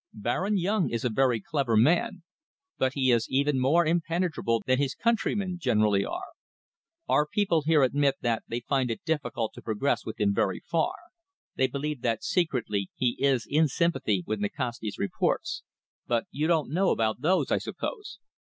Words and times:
Baron 0.15 0.57
Yung 0.57 0.89
is 0.89 1.05
a 1.05 1.11
very 1.11 1.39
clever 1.39 1.77
man, 1.77 2.23
but 2.79 2.93
he 2.95 3.11
is 3.11 3.29
even 3.29 3.59
more 3.61 3.85
impenetrable 3.85 4.63
than 4.65 4.79
his 4.79 4.95
countrymen 4.95 5.59
generally 5.59 6.03
are. 6.03 6.29
Our 7.07 7.27
people 7.27 7.61
here 7.67 7.83
admit 7.83 8.15
that 8.21 8.41
they 8.47 8.61
find 8.61 8.89
it 8.89 9.03
difficult 9.05 9.53
to 9.53 9.61
progress 9.61 10.03
with 10.03 10.19
him 10.19 10.33
very 10.33 10.63
far. 10.65 10.95
They 11.55 11.67
believe 11.67 12.01
that 12.01 12.23
secretly 12.23 12.89
he 12.95 13.15
is 13.19 13.45
in 13.47 13.67
sympathy 13.67 14.23
with 14.25 14.39
Nikasti's 14.39 14.97
reports 14.97 15.61
but 16.07 16.25
you 16.31 16.47
don't 16.47 16.73
know 16.73 16.89
about 16.89 17.21
those, 17.21 17.51
I 17.51 17.59
suppose?" 17.59 18.17